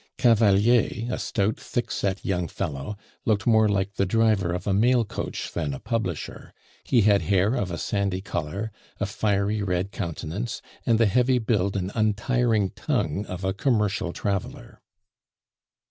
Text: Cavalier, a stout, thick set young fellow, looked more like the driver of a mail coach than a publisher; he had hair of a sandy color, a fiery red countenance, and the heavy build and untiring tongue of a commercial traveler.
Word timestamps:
Cavalier, 0.17 1.13
a 1.13 1.19
stout, 1.19 1.59
thick 1.59 1.91
set 1.91 2.25
young 2.25 2.47
fellow, 2.47 2.97
looked 3.23 3.45
more 3.45 3.69
like 3.69 3.93
the 3.93 4.05
driver 4.07 4.51
of 4.51 4.65
a 4.65 4.73
mail 4.73 5.05
coach 5.05 5.51
than 5.51 5.75
a 5.75 5.79
publisher; 5.79 6.55
he 6.83 7.01
had 7.01 7.21
hair 7.21 7.53
of 7.53 7.69
a 7.69 7.77
sandy 7.77 8.19
color, 8.19 8.71
a 8.99 9.05
fiery 9.05 9.61
red 9.61 9.91
countenance, 9.91 10.59
and 10.87 10.99
the 10.99 11.05
heavy 11.05 11.37
build 11.37 11.77
and 11.77 11.91
untiring 11.93 12.71
tongue 12.71 13.27
of 13.27 13.43
a 13.43 13.53
commercial 13.53 14.11
traveler. 14.11 14.81